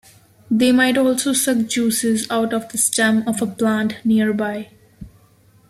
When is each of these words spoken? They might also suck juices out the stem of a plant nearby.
They 0.49 0.71
might 0.71 0.97
also 0.97 1.31
suck 1.31 1.67
juices 1.67 2.25
out 2.31 2.49
the 2.49 2.75
stem 2.79 3.21
of 3.27 3.39
a 3.39 3.45
plant 3.45 4.03
nearby. 4.03 4.71